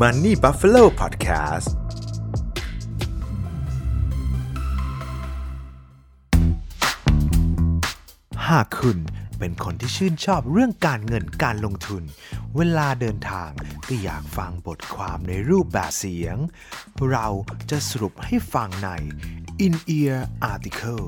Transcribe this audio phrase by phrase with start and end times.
[0.00, 1.70] Money Buffalo Podcast
[8.48, 8.98] หากคุณ
[9.38, 12.02] เป็นคนที่ชื่นชอบเรื่องการเงินการลงทุน
[12.56, 13.50] เวลาเดินทาง
[13.88, 16.36] ก็อยากฟังบทความในรูปแบบเสียง
[17.10, 17.26] เรา
[17.70, 18.88] จะสรุปให้ฟังใน
[19.66, 20.18] In Ear
[20.52, 21.06] Article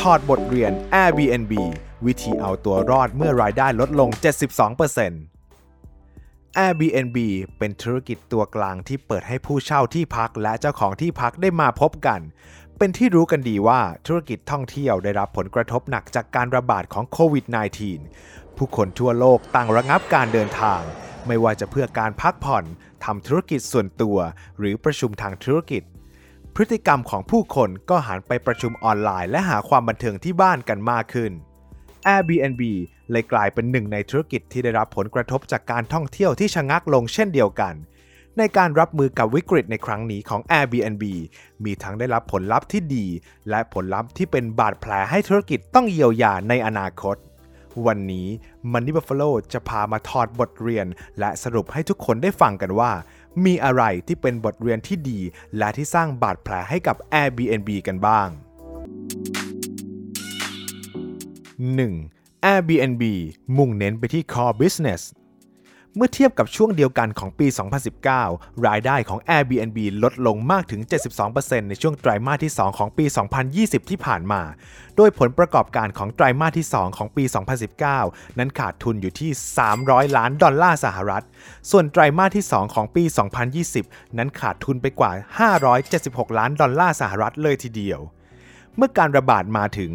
[0.00, 0.72] ถอดบทเรียน
[1.02, 1.52] Airbnb
[2.06, 4.08] วิธีเอาตัวรอดเมื่อรายได้ลดลง
[4.82, 5.41] 72%
[6.60, 7.16] Airbnb
[7.58, 12.20] เป็นธุรกิจตัวกลางที่เปิดให้ผู้เช่าที่พักและเจ้าของที่พักได้มาพบกัน
[12.78, 17.44] เป็นที่รู้กันดีว่าธุรกิจท่องเที่ยวได้รับผลกระทบหนักจากการระบาดของโควิด
[18.00, 20.80] -19 ผู้คนทั่วโลกต่างระงับการเดินทาง
[21.26, 22.64] ไม่ว่าจะเพื่อการพักผ่อน
[23.04, 24.18] ทำธุรกิจส่วนตัว
[24.58, 25.82] หรือประชุมทางธุรกิจ
[26.54, 31.32] พฤติกรรมของผู้คนก็หันไปประชุมออนไลน์ และหาความบันเทิงที่บ้านกันมากขึ้น
[32.14, 32.62] Airbnb
[33.10, 37.74] เลยกลายเป็นหนึ่งในธุรกิจที่ได้รับผลกระทบจากการท่องเที่ยวที่ชะงักลงเช่นเดียวกัน
[38.38, 41.04] ในการรับมือกับวิกฤตในครั้งนี้ของ Airbnb
[41.64, 43.06] มีทั้งได้รับผลลัพธ์ที่ดี
[43.50, 47.16] และผลลัพธ์ที่เป็นบาดแผลให้ธุรกิจต้องเยียวยาในอนาคต
[47.86, 48.26] วันนี้
[48.72, 50.86] Money Buffalo จะพามาถอดบทเรียน
[51.18, 52.92] และสรุปให้ทุกคนได้ฟังกันว่า
[53.44, 55.20] มีอะไรที่เป็นบทเรียนที่ดี
[55.58, 58.28] และที่สร้างบาดแผลให้กับ Airbnb กันบ้าง
[61.70, 62.44] 1.
[62.52, 63.02] Airbnb
[63.56, 65.02] มุ่งเน้นไปที่ core business
[65.96, 67.46] เมื่อเทียบกับช่วงเดียวกันของปี
[68.06, 70.80] 2019 รายได้ของ Airbnb ลดลงมากถึง
[71.26, 73.04] 72%ในช่วงไตรมาสที่ 2 ของปี
[73.48, 74.42] 2020 ที่ผ่านมา
[74.96, 77.24] โดยผลประกอบการของไตรมาสที่ 2 ของปี
[77.80, 79.30] 2019 นั้นขาดทุนอยู่ที่
[79.72, 81.24] 300 ล้านดอลลาร์สหรัฐ
[81.70, 83.04] ส่วนไตรมาสที่ 2 ของปี
[83.60, 85.10] 2020 นั้นขาดทุนไปกว่า
[85.74, 88.00] 576 ล้านดอลลาร์สหรัฐเลยทีเดียว
[88.76, 89.90] เมื่อการระบาดมาถึง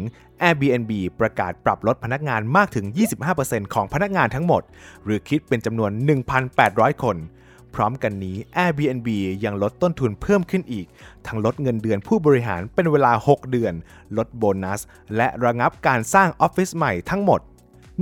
[0.48, 2.86] Airbnb ประกาศปรับลดพนักงานมากถึง
[3.30, 4.62] 25%ของพนักงานทั้งหมด
[5.04, 5.90] หรือคิดเป็นจำนวน
[6.48, 7.16] 1,800 คน
[7.74, 9.08] พร้อมกันนี้ Airbnb
[9.44, 10.86] ยังลดต้นทุนเพิ่มขึ้นอีก
[11.26, 13.74] ทั้งลดเงินเดือนผู้บริหารเป็นเวลา 6 เดือน
[14.16, 14.80] ลดโบนัส
[15.16, 17.40] และระงับการสร้างออฟฟิศใหม่ทั้งหมด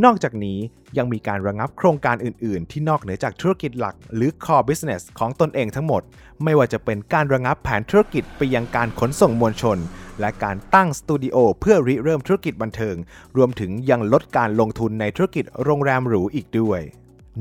[0.05, 0.59] นอกจากนี้
[0.99, 6.03] ยังมีการระงับโครงการอื่น ๆ ที่นอกเหนือจากธุรกิจหลัก หรือ core business ของตนเองทั้งหมด
[6.45, 9.79] ไม่ว่าจะเป็นการระงับแผนธุรกิจไปยังการขนส่งมวลชน
[10.21, 12.97] และการตั้งสตูดิโอเพื่อริเริ่มธุรกิจบันเทิง
[13.37, 16.81] รวมถึงยังลดการลงทุนในธุรกิจโรงแรมหรูอีกด้วย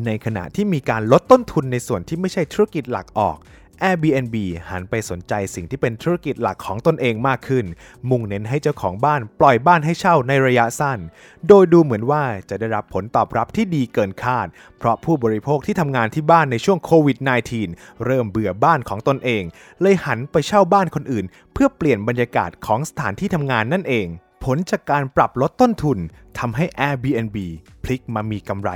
[0.05, 3.37] ในขณะที่มีการลดต้นทุนในส่วนที่ไม่ใช่ธุรกิจหลักออก
[3.83, 4.35] Airbnb
[4.69, 7.65] หันไปสนใจสิ่งที่เป็นธุรกิจหลักของตนเองมากขึ้น
[8.09, 10.99] มุ่งเน้นให้เจ้าของบ้านปล่อยบ้านให้เช่าในระยะสั้น
[11.47, 14.47] โดยดูเหมือนว่าจะได้รับผลตอบรับที่ดีเกินคาด
[14.79, 17.17] เพราะผู้บริโภคที่ทำงานที่บ้านในช่วงโควิด
[17.61, 19.43] -19 เริ่มเบื่อบ้านของตนเอง
[19.81, 24.07] เลยหันไปเช่าบ้านคนอื่น เพื่อเปลี่ยนบรรยากาศของสถานที่ทำงานนั่นเอง
[24.43, 25.97] ผลจากการปรับลดต้นทุน
[26.39, 27.37] ทำให้ Airbnb
[27.83, 28.69] พลิกมามีกำไร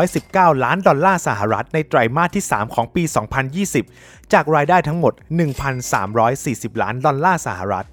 [0.00, 3.02] 219 ล้านดอลลาร์สหรัฐในไตรมาสที่ 3 ของปี
[3.68, 5.12] 2020 จากรายได้ทั้งหมด
[5.98, 7.86] 1,340 ล้านดอลลาร์สหรัฐ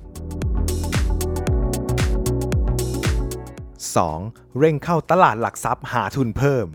[4.05, 4.59] 2.
[4.59, 6.67] เร่งเข้าตลาดหลักทรัพย์หาทุนเพิ่ม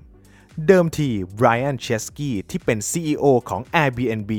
[0.69, 4.33] เดิมทีไบรอันเชสกี้ที่เป็น CEO ของ Airbnb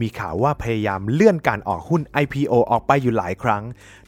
[0.00, 3.62] มีข่าวว่าพยายามเลื่อนการออกหุ้น IPO ออกไปอยู่หลายครั้ง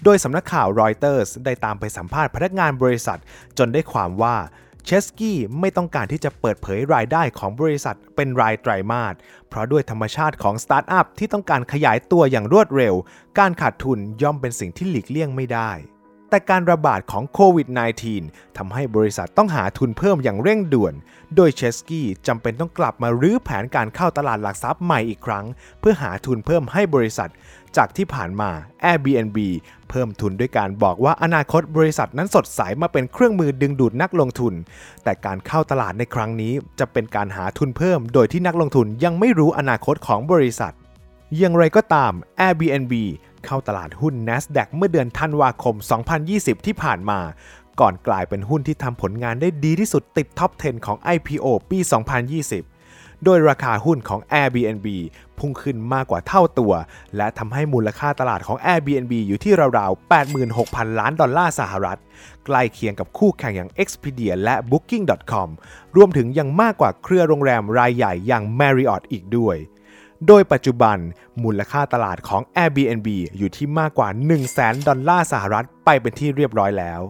[0.04, 3.18] โดยสำนักข่าวรอยเตอร์สได้ตามไปสัมภาษณ์พนักงานบริษัท
[3.58, 4.36] จนได้ความว่า
[4.84, 9.14] เชสกี้ไม่ต้องการที่จะเปิดเผยรายได้ของบริษัทเป็นรายไตรมาส
[9.48, 12.94] เพราะด้วยธรรมชาติของสตาร์ทอัพที่ต้องการขยายตัวอย่างรวดเร็ว
[13.38, 15.72] การขาดทุนย่อมเป็นสิ่งที่หลีกเลี่ยงไม่ได้
[16.30, 17.68] แต่การระบาดของโควิด
[18.12, 20.94] -19 ทำให้บริษัทต้องหาทุนเพิ่มอย่างเร่งด่วน
[21.36, 25.44] โดยเชสกี้จำเป็นต้องกลับมารื้อแผนการเข้าตลาดหลักทรัพย์ใหม่อีกครั้ง
[25.80, 27.30] เพื่อหาทุนเพิ่มให้บริษัท
[27.76, 28.50] จากที่ผ่านมา
[28.90, 29.38] Airbnb
[29.90, 34.54] เพิ่มทุนด้วยการบอกว่าอนาคตบริษัทนั้นสดใสมาเป็นเครื่องมือดึงดูดนักลงทุน
[35.04, 40.74] แต่การเข้าตลาดในครั้งนี้จะเป็นการหาทุนเพิ่ม โดยที่นักลงทุนยังไม่รู้อนาคตของบริษัท
[41.38, 42.12] อย่างไรก็ตาม
[42.46, 42.94] Airbnb
[43.46, 45.74] เข้าตลาดหุ้น NASDAQ เมื่อเดือนธันวาคม
[46.20, 47.20] 2020 ที่ผ่านมา
[47.80, 51.78] ก่อนกลายเป็นหุ้นที่ทำผลงานได้ดีที่สุดติดท็อป 10 ของ IPO ปี
[52.50, 54.86] 2020โดยราคาหุ้นของ Airbnb
[55.38, 56.72] พุ่งขึ้นมากกว่าเท่าตัว
[57.16, 60.12] และทำให้มูลค่าตลาดของ Airbnb อยู่ที่ราวๆ
[60.50, 61.98] 86,000 ล้านดอลลาร์สหรัฐ
[62.46, 65.48] ใกล้เคียงกับคู่แข่งอย่าง Expedia และ Booking.com
[65.96, 69.56] รวมถึงยังมากกว่าเครือโรงแรมรายใหญ่อย่าง Marriott อีกด้วย
[70.26, 70.98] โดยปัจจุบัน
[71.42, 73.08] มูลค่าตลาดของ Airbnb
[73.38, 77.00] อยู่ที่มากกว่า 1 0 0 0 0ดอลลาร์สหรัฐไปเป็นที่เรียบร้อยแล้ว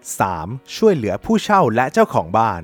[0.00, 0.76] 3.
[0.76, 2.60] ช่วยเหลือผู้เช่าและเจ้าของบ้าน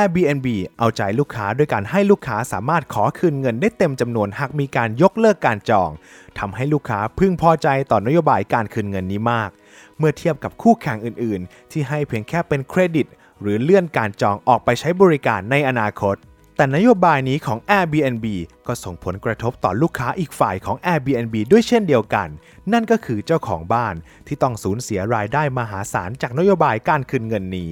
[0.00, 0.46] Airbnb
[0.78, 5.90] เอาใจลูกค้าด้วยการให้ลูกค้าสามารถขอคืนเงินได้เต็มจำนวนหากมีการยกเลิกการจอง
[6.38, 9.50] ทำให้ลูกค้าพึงพอใจต่อนโยบายการคืนเงินนี้มาก
[9.98, 13.06] เมื่อเทียบกับคู่แข่งอื่น ๆ ที่ให้เพียงแค่เป็นเครดิต
[13.40, 16.16] หรือเลื่อนการจองออกไปใช้บริการในอนาคต
[16.62, 18.26] แต่นโยบายนี้ของ Airbnb
[18.66, 22.28] ก็ส่งผลกระทบต่อลูกค้าอีกฝ่ายของ Airbnb ด้วยเช่นเดียวกัน
[22.72, 23.94] นั่นก็คือเจ้าของบ้าน
[24.26, 27.70] ที่ต้องสูญเสียรายได้มหาศาลจากนโยบายการคืนเงินนี้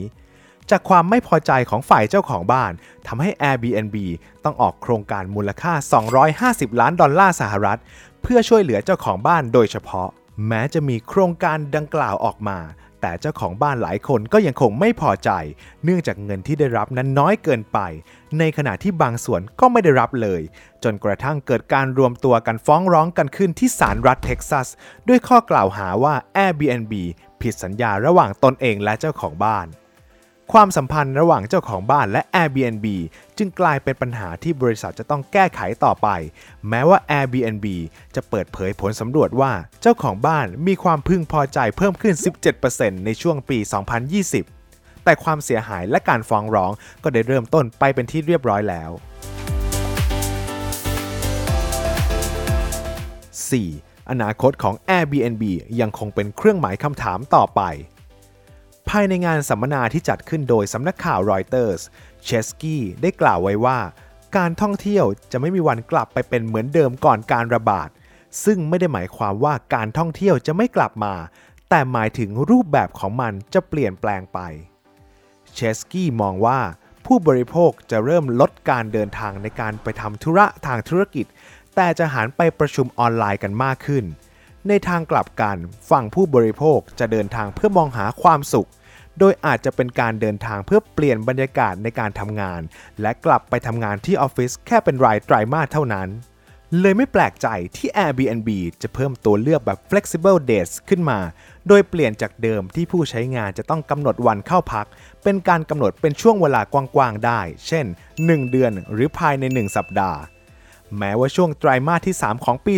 [0.71, 2.73] จากความไม่พอใจของฝ่ายเจ้าของบ้าน
[3.07, 3.97] ทำให้ Airbnb
[4.45, 5.73] ต้องออกโครงการมูลค่า
[6.67, 7.79] 250 ล้านดอลลาร์สหรัฐ
[8.23, 10.09] เพื่อช่วยเหลือเจ้าของบ้านโดยเฉพาะ
[10.49, 12.59] แม้จะมีโครงการดังกล่าวออกมา
[13.01, 15.31] แต่เจ้าของบ้านหลายคนก็ยังคงไม่พอใจ
[15.85, 17.79] เนื่องจากเงินที่ได้รับนั้นน้อยเกินไป
[18.39, 20.43] ในขณะที่บางส่วนก็ไม่ได้รับเลย
[20.85, 24.69] จนกระทั่งเกิดการรวมตัวกันฟ้องร้องกันขึ้นที่ศาลรัฐเท็กซัส
[25.09, 26.15] ด้วยข้อกล่าวหาว่า
[26.45, 26.93] Airbnb
[27.41, 29.67] ผิดสัญญาระหว่างตนเองและเจ้าของบ้าน
[30.57, 32.87] ความสัมพันธ์ระหว่างเจ้าของบ้านและ Airbnb
[33.39, 36.09] จึงกลายเป็นปัญหาที่บริษัทจะต้องแก้ไขต่อไป
[36.69, 37.67] แม้ว่า Airbnb
[38.15, 39.53] จะเปิดเผยผลสำรวจว่า
[39.83, 42.15] เจ้าของบ้านมีความพึงพอใจเพิ่มขึ้น
[42.61, 43.59] 17%ในช่วงปี
[44.31, 46.73] 2020 แต่ความเสียหายและการฟ้องร้อง
[47.03, 48.91] ก็ได้เริ่มต้นไปเป็นที่เรียบร้อยแล้ว
[53.51, 54.11] 4.
[54.11, 55.43] อนาคตของ Airbnb
[55.81, 57.63] ยังคงเป็นเครื่องหมายคำถามต่อไป
[58.89, 61.81] ภายในงานสัมมนาที่จัดขึ้นโดยสำนักข่าวรอยเตอร์ส
[62.25, 63.79] เชสกี้ได้กล่าวไว้ว่า
[64.37, 67.89] การท่องเที่ยวจะไม่มีวันกลับไปเป็นเหมือนเดิมก่อนการระบาด
[68.45, 71.15] ซึ่งไม่ได้หมายความว่าการท่องเที่ยวจะไม่กลับมา
[71.69, 74.39] แต่หมายถึงรูปแบบของมันจะเปลี่ยนแปลงไป
[75.55, 76.61] เชสกี้มองว่า
[77.07, 81.27] ผู้บริโภคจะเริ่มลดการเดินทางในการไปทำธุระทางธุรกิจ
[81.75, 84.05] แต่จะหันไปประชุมออนไลน์กันมากขึ้น
[84.69, 85.57] ในทางกลับกัน
[85.91, 88.69] ฝั่งผู้บริโภคจะเดินทางเพื่อมองหาความสุข
[89.19, 92.61] โดยอาจจะเป็นการเดินทางเพื่อเปลี่ยนบรรยากาศในการทำงาน
[93.01, 96.09] และกลับไปทำงานที่ออฟฟิศแค่เป็นรายไตรมาสเท่านั้น
[96.81, 98.49] เลยไม่แปลกใจที่ Airbnb
[98.83, 101.19] จะเพิ่มตัวเลือกแบบ flexible dates ขึ้นมา
[101.69, 104.87] โดยเปลี่ยนจากเดิมที่ผู้ใช้งานจะต้องกำหนดวันเข้าพัก
[105.23, 107.87] เป็นการกำหนดเป็นช่วงเวลากว้างๆได้ เช่น
[108.19, 110.21] 1 เดือนหรือภายใน 1 สัปดาห์
[110.99, 112.75] แม้ว่าช่วงไตรมาสที่ 3 ของปี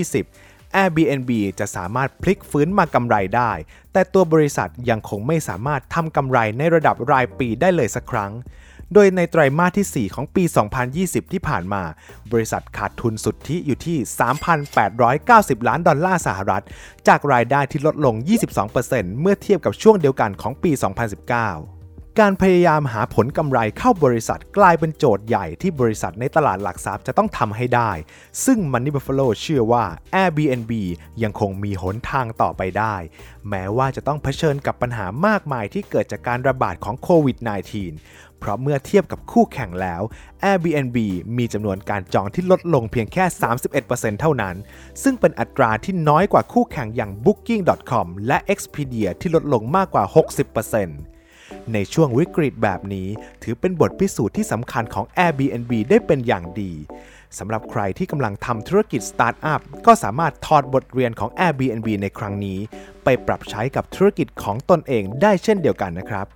[0.00, 3.52] 2020 Airbnb จะสามารถพลิกฟื้นมากำไรได้
[3.92, 8.32] แต่ตัวบริษัทยังคงไม่สามารถทำกำไรในระดับรายปีได้เลยสักครั้ง
[8.94, 10.44] โดยในไตรมาสที่ 4 ของปี
[10.88, 11.82] 2020 ที่ผ่านมา
[12.32, 13.98] บริษัทขาดทุนสุทธิอยู่ที่
[15.62, 16.64] 3,890 ล้านดอลลาร์สหรัฐ
[17.08, 18.14] จากรายได้ที่ลดลง
[18.68, 21.81] 22%เมื่อเทียบกับช่วงเดียวกันของปี 2019
[22.20, 27.90] การพยายามหาผลกำไรเข้าบริษัทกลายเป็นโจทย์ใหญ่ที่บริษัทในตลาดหลักทรัพย์จะต้องทำให้ได้
[28.44, 29.84] ซึ่ง Money Buffalo เชื่อว่า
[30.22, 30.72] Airbnb
[31.22, 32.96] ยังคงมีหนทางต่อไปได้
[33.48, 37.36] แม้ว่าจะต้องเผชิญกับปัญหามากมายที่เกิดจากการระบาดของโควิด
[37.88, 40.02] -19 เพราะเมื่อเทียบกับคู่แข่งแล้ว
[40.50, 40.96] Airbnb
[41.36, 43.24] มีจำนวนการจองที่ลดลงเพียงแค่
[43.72, 44.56] 31%เท่านั้น
[45.02, 51.11] ซึ่งเป็นอัตราที่น้อยกว่าคู่แข่งอย่าง Booking.com และ Expedia ที่ลดลงมากกว่า 60%
[51.72, 53.08] ในช่วงวิกฤตแบบนี้
[53.42, 56.72] ถือเป็นบทพิสูจน์ที่สำคัญของ Airbnb ได้เป็นอย่างดี
[57.38, 62.58] สำหรับใครที่กำลังทำธุรกิจสตาร์ทอัพก็สามารถถอดบทเรียนของ Airbnb ในครั้งนี้
[63.04, 66.26] ไปปรับใช้กับธุรกิจของตนเองได้เช่นเดียวกันนะครับ